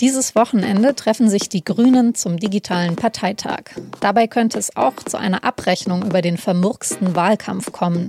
[0.00, 3.64] Dieses Wochenende treffen sich die Grünen zum digitalen Parteitag.
[4.00, 8.08] Dabei könnte es auch zu einer Abrechnung über den vermurksten Wahlkampf kommen.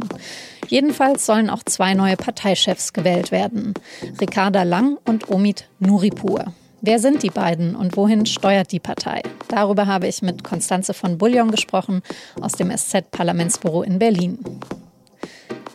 [0.69, 3.74] Jedenfalls sollen auch zwei neue Parteichefs gewählt werden.
[4.22, 6.54] Ricarda Lang und Omid Nuripur.
[6.79, 9.21] Wer sind die beiden und wohin steuert die Partei?
[9.49, 12.03] Darüber habe ich mit Konstanze von Bullion gesprochen
[12.39, 14.39] aus dem SZ-Parlamentsbüro in Berlin.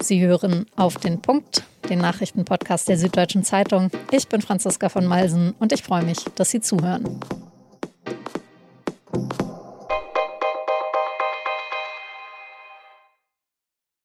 [0.00, 3.90] Sie hören auf den Punkt, den Nachrichtenpodcast der Süddeutschen Zeitung.
[4.10, 7.20] Ich bin Franziska von Malsen und ich freue mich, dass Sie zuhören.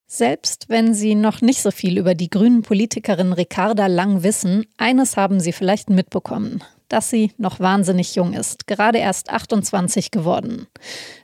[0.07, 5.17] Selbst wenn Sie noch nicht so viel über die grünen Politikerin Ricarda Lang wissen, eines
[5.17, 10.67] haben Sie vielleicht mitbekommen dass sie noch wahnsinnig jung ist, gerade erst 28 geworden.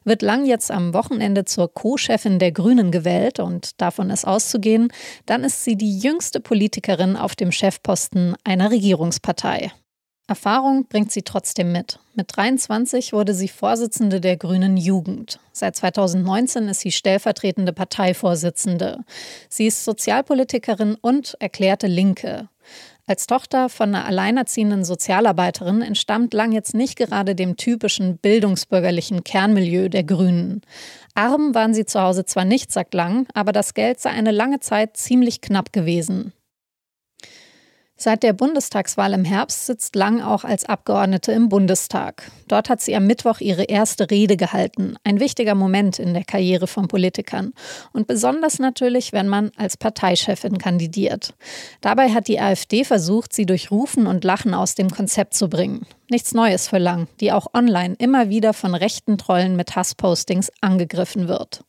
[0.04, 4.90] Wird Lang jetzt am Wochenende zur Co-Chefin der Grünen gewählt und davon ist auszugehen,
[5.26, 9.72] dann ist sie die jüngste Politikerin auf dem Chefposten einer Regierungspartei.
[10.30, 12.00] Erfahrung bringt sie trotzdem mit.
[12.14, 15.40] Mit 23 wurde sie Vorsitzende der Grünen Jugend.
[15.54, 19.06] Seit 2019 ist sie stellvertretende Parteivorsitzende.
[19.48, 22.50] Sie ist Sozialpolitikerin und erklärte Linke.
[23.10, 29.88] Als Tochter von einer alleinerziehenden Sozialarbeiterin entstammt Lang jetzt nicht gerade dem typischen bildungsbürgerlichen Kernmilieu
[29.88, 30.62] der Grünen.
[31.16, 34.60] Arm waren sie zu Hause zwar nicht, sagt Lang, aber das Geld sei eine lange
[34.60, 36.34] Zeit ziemlich knapp gewesen.
[38.00, 42.32] Seit der Bundestagswahl im Herbst sitzt Lang auch als Abgeordnete im Bundestag.
[42.48, 44.98] Dort hat sie am Mittwoch ihre erste Rede gehalten.
[45.04, 47.54] Ein wichtiger Moment in der Karriere von Politikern.
[47.94, 51.34] Und besonders natürlich, wenn man als Parteichefin kandidiert.
[51.82, 55.88] Dabei hat die AfD versucht, sie durch Rufen und Lachen aus dem Konzept zu bringen.
[56.10, 61.28] Nichts Neues für Lang, die auch online immer wieder von rechten Trollen mit Hasspostings angegriffen
[61.28, 61.64] wird.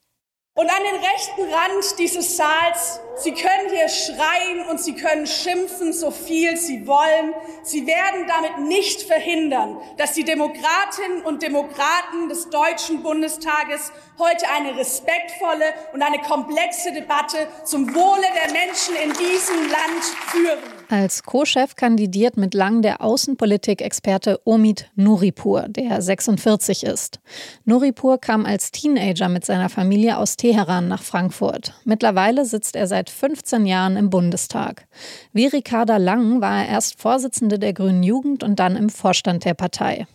[0.59, 5.93] Und an den rechten Rand dieses Saals, Sie können hier schreien und Sie können schimpfen,
[5.93, 7.33] so viel Sie wollen.
[7.63, 14.77] Sie werden damit nicht verhindern, dass die Demokratinnen und Demokraten des Deutschen Bundestages heute eine
[14.77, 20.78] respektvolle und eine komplexe Debatte zum Wohle der Menschen in diesem Land führen.
[20.91, 27.21] Als Co-Chef kandidiert mit Lang der Außenpolitik-Experte Omid Nuripur, der 46 ist.
[27.67, 31.75] Nuripur kam als Teenager mit seiner Familie aus Teheran nach Frankfurt.
[31.85, 34.87] Mittlerweile sitzt er seit 15 Jahren im Bundestag.
[35.35, 39.53] Wie Ricarda Lang war er erst Vorsitzende der Grünen Jugend und dann im Vorstand der
[39.53, 40.07] Partei.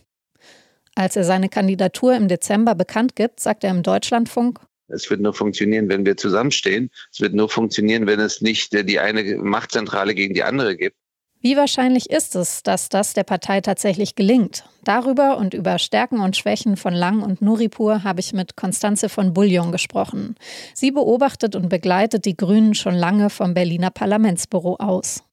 [0.96, 4.58] Als er seine Kandidatur im Dezember bekannt gibt, sagt er im Deutschlandfunk,
[4.88, 6.90] es wird nur funktionieren, wenn wir zusammenstehen.
[7.12, 10.96] Es wird nur funktionieren, wenn es nicht die eine Machtzentrale gegen die andere gibt.
[11.40, 14.64] Wie wahrscheinlich ist es, dass das der Partei tatsächlich gelingt?
[14.82, 19.34] Darüber und über Stärken und Schwächen von Lang und Nuripur habe ich mit Konstanze von
[19.34, 20.36] Bullion gesprochen.
[20.72, 25.23] Sie beobachtet und begleitet die Grünen schon lange vom Berliner Parlamentsbüro aus.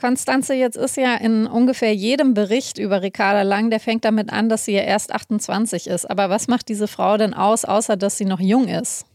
[0.00, 4.48] Konstanze, jetzt ist ja in ungefähr jedem Bericht über Ricarda Lang, der fängt damit an,
[4.48, 6.10] dass sie ja erst 28 ist.
[6.10, 9.06] Aber was macht diese Frau denn aus, außer dass sie noch jung ist?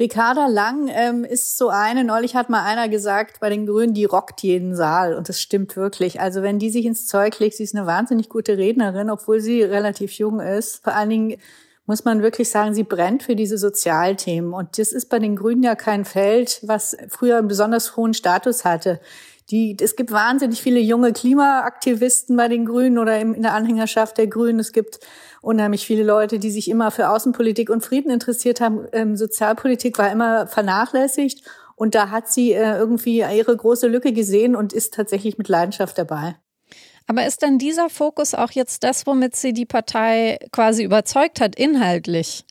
[0.00, 4.06] Ricarda Lang ähm, ist so eine, neulich hat mal einer gesagt, bei den Grünen, die
[4.06, 5.14] rockt jeden Saal.
[5.14, 6.22] Und das stimmt wirklich.
[6.22, 9.62] Also wenn die sich ins Zeug legt, sie ist eine wahnsinnig gute Rednerin, obwohl sie
[9.62, 10.82] relativ jung ist.
[10.82, 11.36] Vor allen Dingen
[11.84, 14.54] muss man wirklich sagen, sie brennt für diese Sozialthemen.
[14.54, 18.64] Und das ist bei den Grünen ja kein Feld, was früher einen besonders hohen Status
[18.64, 19.00] hatte.
[19.50, 24.28] Die, es gibt wahnsinnig viele junge Klimaaktivisten bei den Grünen oder in der Anhängerschaft der
[24.28, 24.60] Grünen.
[24.60, 25.00] Es gibt
[25.40, 28.86] unheimlich viele Leute, die sich immer für Außenpolitik und Frieden interessiert haben.
[28.92, 31.44] Ähm, Sozialpolitik war immer vernachlässigt.
[31.74, 35.98] Und da hat sie äh, irgendwie ihre große Lücke gesehen und ist tatsächlich mit Leidenschaft
[35.98, 36.36] dabei.
[37.06, 41.56] Aber ist denn dieser Fokus auch jetzt das, womit sie die Partei quasi überzeugt hat,
[41.56, 42.44] inhaltlich?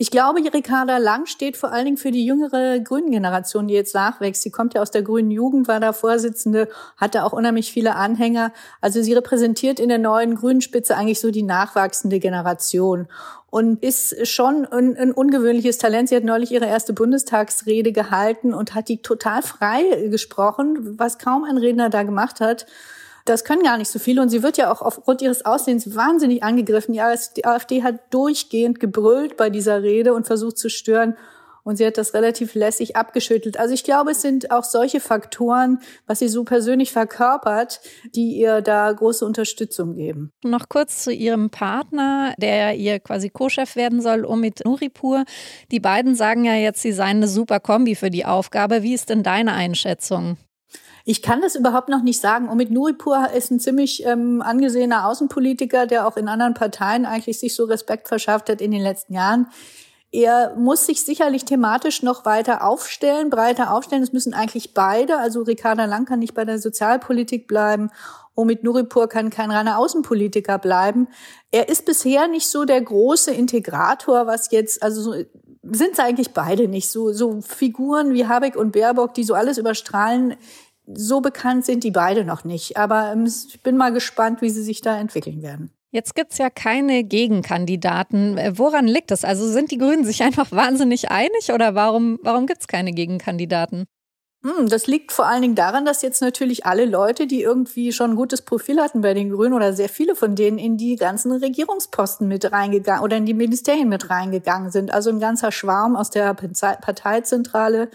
[0.00, 3.96] Ich glaube, Ricarda Lang steht vor allen Dingen für die jüngere grünen Generation, die jetzt
[3.96, 4.42] nachwächst.
[4.42, 8.52] Sie kommt ja aus der grünen Jugend, war da Vorsitzende, hatte auch unheimlich viele Anhänger.
[8.80, 13.08] Also sie repräsentiert in der neuen grünen Spitze eigentlich so die nachwachsende Generation
[13.50, 16.10] und ist schon ein, ein, ungewöhnliches Talent.
[16.10, 21.42] Sie hat neulich ihre erste Bundestagsrede gehalten und hat die total frei gesprochen, was kaum
[21.42, 22.66] ein Redner da gemacht hat
[23.28, 24.22] das können gar nicht so viele.
[24.22, 26.92] Und sie wird ja auch aufgrund ihres Aussehens wahnsinnig angegriffen.
[26.92, 31.16] Die AfD hat durchgehend gebrüllt bei dieser Rede und versucht zu stören.
[31.64, 33.58] Und sie hat das relativ lässig abgeschüttelt.
[33.58, 37.80] Also ich glaube, es sind auch solche Faktoren, was sie so persönlich verkörpert,
[38.14, 40.32] die ihr da große Unterstützung geben.
[40.42, 45.24] Noch kurz zu ihrem Partner, der ihr quasi Co-Chef werden soll, Omid Nuripur.
[45.70, 48.82] Die beiden sagen ja jetzt, sie seien eine super Kombi für die Aufgabe.
[48.82, 50.38] Wie ist denn deine Einschätzung?
[51.10, 52.50] Ich kann das überhaupt noch nicht sagen.
[52.50, 57.54] Omid Nuripur ist ein ziemlich ähm, angesehener Außenpolitiker, der auch in anderen Parteien eigentlich sich
[57.54, 59.46] so Respekt verschafft hat in den letzten Jahren.
[60.12, 64.02] Er muss sich sicherlich thematisch noch weiter aufstellen, breiter aufstellen.
[64.02, 65.16] Es müssen eigentlich beide.
[65.16, 67.88] Also Ricarda Lang kann nicht bei der Sozialpolitik bleiben.
[68.34, 71.08] Omid Nuripur kann kein reiner Außenpolitiker bleiben.
[71.50, 75.14] Er ist bisher nicht so der große Integrator, was jetzt, also so,
[75.62, 76.90] sind sie eigentlich beide nicht.
[76.90, 80.36] So, so Figuren wie Habeck und Baerbock, die so alles überstrahlen,
[80.94, 82.76] so bekannt sind die beide noch nicht.
[82.76, 85.70] Aber ähm, ich bin mal gespannt, wie sie sich da entwickeln werden.
[85.90, 88.36] Jetzt gibt es ja keine Gegenkandidaten.
[88.36, 89.24] Äh, woran liegt das?
[89.24, 93.86] Also sind die Grünen sich einfach wahnsinnig einig oder warum, warum gibt es keine Gegenkandidaten?
[94.44, 98.10] Hm, das liegt vor allen Dingen daran, dass jetzt natürlich alle Leute, die irgendwie schon
[98.10, 101.32] ein gutes Profil hatten bei den Grünen oder sehr viele von denen in die ganzen
[101.32, 104.92] Regierungsposten mit reingegangen oder in die Ministerien mit reingegangen sind.
[104.94, 107.90] Also ein ganzer Schwarm aus der Parteizentrale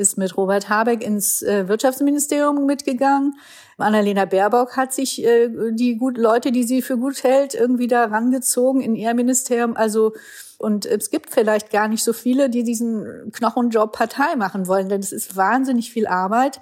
[0.00, 3.34] ist mit Robert Habeck ins äh, Wirtschaftsministerium mitgegangen.
[3.78, 8.06] Annalena Baerbock hat sich äh, die gut Leute, die sie für gut hält, irgendwie da
[8.06, 9.76] rangezogen in ihr Ministerium.
[9.76, 10.12] Also
[10.58, 15.00] und es gibt vielleicht gar nicht so viele, die diesen Knochenjob Partei machen wollen, denn
[15.00, 16.60] es ist wahnsinnig viel Arbeit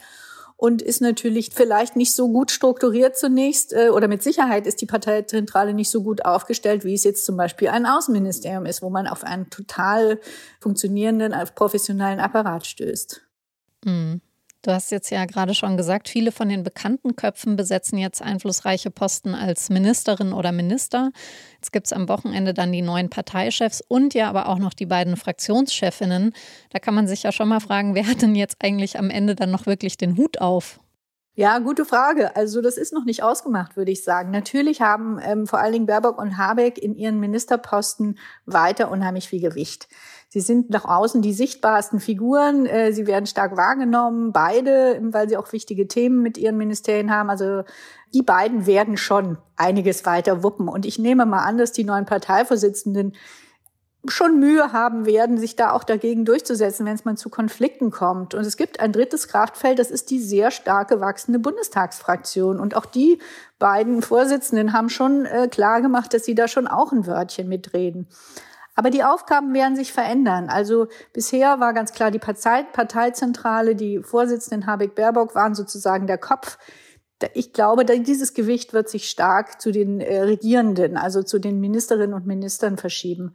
[0.58, 4.86] und ist natürlich vielleicht nicht so gut strukturiert zunächst äh, oder mit Sicherheit ist die
[4.86, 9.06] Parteizentrale nicht so gut aufgestellt, wie es jetzt zum Beispiel ein Außenministerium ist, wo man
[9.06, 10.20] auf einen total
[10.60, 13.27] funktionierenden, professionellen Apparat stößt.
[13.84, 14.20] Mhm.
[14.62, 18.90] Du hast jetzt ja gerade schon gesagt, viele von den bekannten Köpfen besetzen jetzt einflussreiche
[18.90, 21.12] Posten als Ministerin oder Minister.
[21.54, 24.86] Jetzt gibt es am Wochenende dann die neuen Parteichefs und ja aber auch noch die
[24.86, 26.32] beiden Fraktionschefinnen.
[26.70, 29.36] Da kann man sich ja schon mal fragen, wer hat denn jetzt eigentlich am Ende
[29.36, 30.80] dann noch wirklich den Hut auf?
[31.38, 32.34] Ja, gute Frage.
[32.34, 34.32] Also das ist noch nicht ausgemacht, würde ich sagen.
[34.32, 39.40] Natürlich haben ähm, vor allen Dingen Baerbock und Habeck in ihren Ministerposten weiter unheimlich viel
[39.40, 39.86] Gewicht.
[40.30, 42.66] Sie sind nach außen die sichtbarsten Figuren.
[42.66, 47.30] Äh, sie werden stark wahrgenommen, beide, weil sie auch wichtige Themen mit ihren Ministerien haben.
[47.30, 47.62] Also
[48.12, 50.68] die beiden werden schon einiges weiter wuppen.
[50.68, 53.14] Und ich nehme mal an, dass die neuen Parteivorsitzenden
[54.06, 58.34] schon Mühe haben werden, sich da auch dagegen durchzusetzen, wenn es mal zu Konflikten kommt.
[58.34, 62.60] Und es gibt ein drittes Kraftfeld, das ist die sehr stark gewachsene Bundestagsfraktion.
[62.60, 63.18] Und auch die
[63.58, 68.08] beiden Vorsitzenden haben schon äh, klar gemacht, dass sie da schon auch ein Wörtchen mitreden.
[68.78, 70.50] Aber die Aufgaben werden sich verändern.
[70.50, 76.16] Also bisher war ganz klar die Partei, Parteizentrale, die Vorsitzenden Habeck Baerbock waren sozusagen der
[76.16, 76.58] Kopf.
[77.34, 82.14] Ich glaube, dieses Gewicht wird sich stark zu den äh, Regierenden, also zu den Ministerinnen
[82.14, 83.34] und Ministern verschieben.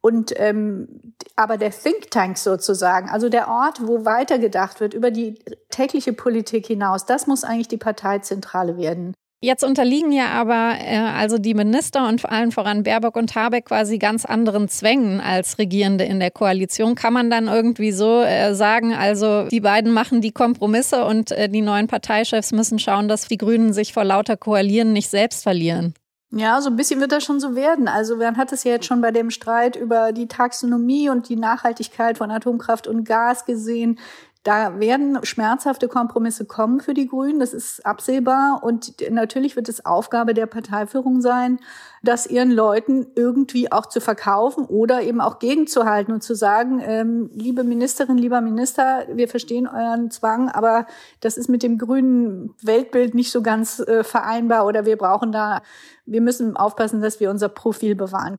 [0.00, 5.38] Und ähm, aber der Think Tank sozusagen, also der Ort, wo weitergedacht wird über die
[5.70, 9.14] tägliche Politik hinaus, das muss eigentlich die Parteizentrale werden.
[9.44, 13.66] Jetzt unterliegen ja aber äh, also die Minister und vor allem voran Baerbock und Habeck
[13.66, 16.94] quasi ganz anderen Zwängen als Regierende in der Koalition.
[16.94, 21.50] Kann man dann irgendwie so äh, sagen, also die beiden machen die Kompromisse und äh,
[21.50, 25.92] die neuen Parteichefs müssen schauen, dass die Grünen sich vor lauter Koalieren nicht selbst verlieren?
[26.30, 27.86] Ja, so ein bisschen wird das schon so werden.
[27.86, 31.36] Also man hat es ja jetzt schon bei dem Streit über die Taxonomie und die
[31.36, 33.98] Nachhaltigkeit von Atomkraft und Gas gesehen.
[34.44, 38.60] Da werden schmerzhafte Kompromisse kommen für die Grünen, das ist absehbar.
[38.62, 41.60] Und natürlich wird es Aufgabe der Parteiführung sein,
[42.02, 47.30] das ihren Leuten irgendwie auch zu verkaufen oder eben auch gegenzuhalten und zu sagen, ähm,
[47.32, 50.86] liebe Ministerin, lieber Minister, wir verstehen euren Zwang, aber
[51.20, 55.62] das ist mit dem grünen Weltbild nicht so ganz äh, vereinbar oder wir brauchen da,
[56.04, 58.36] wir müssen aufpassen, dass wir unser Profil bewahren.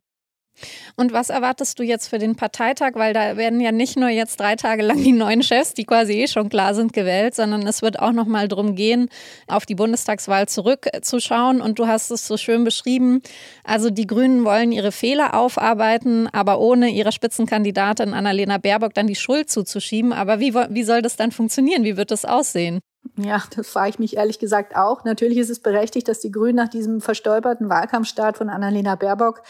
[0.95, 2.91] Und was erwartest du jetzt für den Parteitag?
[2.95, 6.13] Weil da werden ja nicht nur jetzt drei Tage lang die neuen Chefs, die quasi
[6.13, 9.09] eh schon klar sind, gewählt, sondern es wird auch noch mal darum gehen,
[9.47, 11.61] auf die Bundestagswahl zurückzuschauen.
[11.61, 13.21] Und du hast es so schön beschrieben.
[13.63, 19.15] Also die Grünen wollen ihre Fehler aufarbeiten, aber ohne ihrer Spitzenkandidatin Annalena Baerbock dann die
[19.15, 20.13] Schuld zuzuschieben.
[20.13, 21.83] Aber wie, wie soll das dann funktionieren?
[21.83, 22.79] Wie wird das aussehen?
[23.17, 25.03] Ja, das frage ich mich ehrlich gesagt auch.
[25.05, 29.43] Natürlich ist es berechtigt, dass die Grünen nach diesem verstolperten Wahlkampfstart von Annalena Baerbock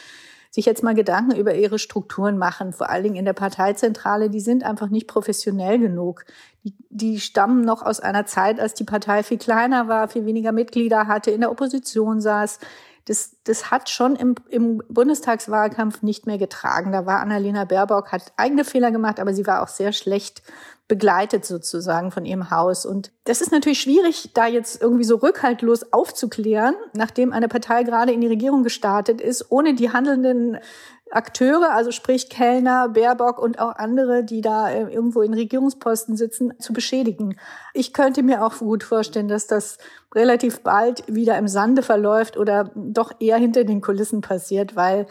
[0.56, 4.40] sich jetzt mal Gedanken über ihre Strukturen machen, vor allen Dingen in der Parteizentrale, die
[4.40, 6.24] sind einfach nicht professionell genug.
[6.64, 10.54] Die, die stammen noch aus einer Zeit, als die Partei viel kleiner war, viel weniger
[10.54, 12.60] Mitglieder hatte, in der Opposition saß.
[13.06, 16.92] Das, das hat schon im, im Bundestagswahlkampf nicht mehr getragen.
[16.92, 20.42] Da war Annalena Baerbock, hat eigene Fehler gemacht, aber sie war auch sehr schlecht
[20.88, 22.86] begleitet sozusagen von ihrem Haus.
[22.86, 28.12] Und das ist natürlich schwierig, da jetzt irgendwie so rückhaltlos aufzuklären, nachdem eine Partei gerade
[28.12, 30.60] in die Regierung gestartet ist, ohne die handelnden
[31.12, 36.60] Akteure, also sprich Kellner, Baerbock und auch andere, die da äh, irgendwo in Regierungsposten sitzen,
[36.60, 37.38] zu beschädigen.
[37.74, 39.78] Ich könnte mir auch gut vorstellen, dass das
[40.14, 45.06] relativ bald wieder im Sande verläuft oder doch eher hinter den Kulissen passiert, weil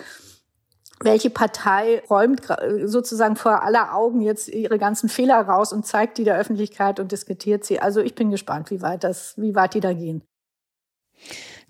[1.00, 2.42] welche Partei räumt
[2.84, 7.12] sozusagen vor aller Augen jetzt ihre ganzen Fehler raus und zeigt die der Öffentlichkeit und
[7.12, 7.80] diskutiert sie.
[7.80, 10.22] Also ich bin gespannt, wie weit das, wie weit die da gehen.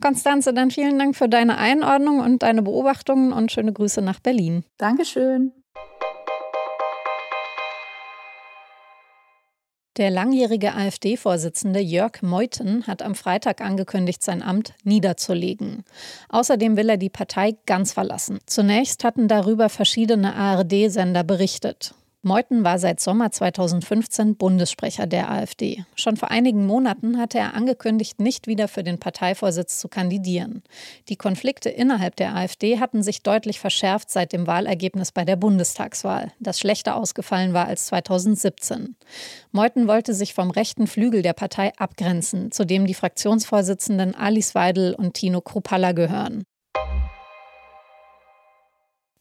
[0.01, 4.65] Konstanze, dann vielen Dank für deine Einordnung und deine Beobachtungen und schöne Grüße nach Berlin.
[4.79, 5.53] Dankeschön.
[9.97, 15.85] Der langjährige AfD-Vorsitzende Jörg Meuthen hat am Freitag angekündigt, sein Amt niederzulegen.
[16.31, 18.41] Außerdem will er die Partei ganz verlassen.
[18.47, 21.95] Zunächst hatten darüber verschiedene ARD-Sender berichtet.
[22.25, 25.85] Meuthen war seit Sommer 2015 Bundessprecher der AfD.
[25.95, 30.63] Schon vor einigen Monaten hatte er angekündigt, nicht wieder für den Parteivorsitz zu kandidieren.
[31.11, 36.33] Die Konflikte innerhalb der AfD hatten sich deutlich verschärft seit dem Wahlergebnis bei der Bundestagswahl,
[36.41, 38.97] das schlechter ausgefallen war als 2017.
[39.53, 44.95] Meuthen wollte sich vom rechten Flügel der Partei abgrenzen, zu dem die Fraktionsvorsitzenden Alice Weidel
[44.95, 46.45] und Tino Kruppalla gehören.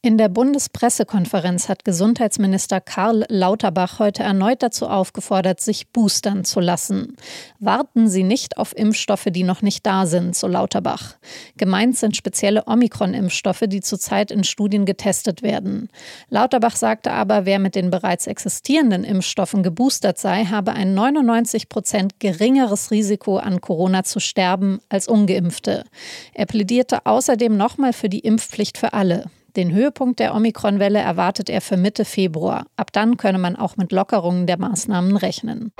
[0.05, 7.15] In der Bundespressekonferenz hat Gesundheitsminister Karl Lauterbach heute erneut dazu aufgefordert, sich boostern zu lassen.
[7.59, 11.15] Warten Sie nicht auf Impfstoffe, die noch nicht da sind, so Lauterbach.
[11.55, 15.87] Gemeint sind spezielle Omikron-Impfstoffe, die zurzeit in Studien getestet werden.
[16.27, 22.19] Lauterbach sagte aber, wer mit den bereits existierenden Impfstoffen geboostert sei, habe ein 99 Prozent
[22.19, 25.85] geringeres Risiko an Corona zu sterben als ungeimpfte.
[26.33, 29.31] Er plädierte außerdem nochmal für die Impfpflicht für alle.
[29.55, 32.65] Den Höhepunkt der Omikron-Welle erwartet er für Mitte Februar.
[32.75, 35.71] Ab dann könne man auch mit Lockerungen der Maßnahmen rechnen.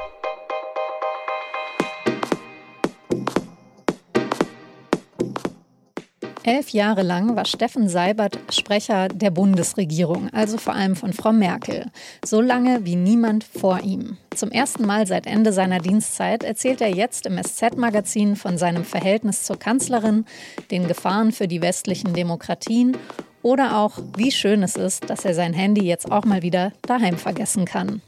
[6.46, 11.86] Elf Jahre lang war Steffen Seibert Sprecher der Bundesregierung, also vor allem von Frau Merkel.
[12.24, 14.18] So lange wie niemand vor ihm.
[14.36, 19.44] Zum ersten Mal seit Ende seiner Dienstzeit erzählt er jetzt im SZ-Magazin von seinem Verhältnis
[19.44, 20.26] zur Kanzlerin,
[20.70, 22.98] den Gefahren für die westlichen Demokratien
[23.44, 27.18] oder auch, wie schön es ist, dass er sein Handy jetzt auch mal wieder daheim
[27.18, 28.02] vergessen kann.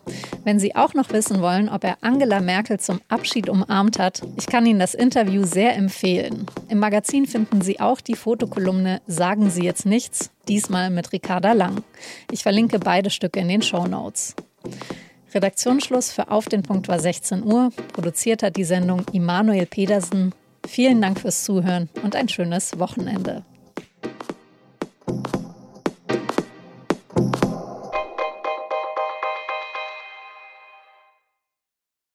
[0.44, 4.48] Wenn Sie auch noch wissen wollen, ob er Angela Merkel zum Abschied umarmt hat, ich
[4.48, 6.46] kann Ihnen das Interview sehr empfehlen.
[6.70, 11.84] Im Magazin finden Sie auch die Fotokolumne Sagen Sie jetzt nichts, diesmal mit Ricarda Lang.
[12.32, 14.36] Ich verlinke beide Stücke in den Show Notes.
[15.34, 17.72] Redaktionsschluss für Auf den Punkt war 16 Uhr.
[17.92, 20.34] Produziert hat die Sendung Immanuel Pedersen.
[20.66, 23.44] Vielen Dank fürs Zuhören und ein schönes Wochenende.